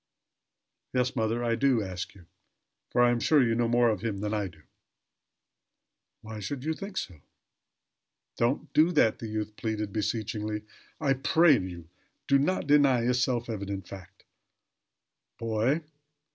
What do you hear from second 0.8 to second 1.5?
"Yes, mother,